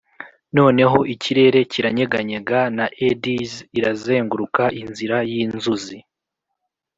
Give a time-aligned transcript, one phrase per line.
[0.57, 5.97] noneho ikirere kiranyeganyega na eddies irazenguruka inzira yinzuzi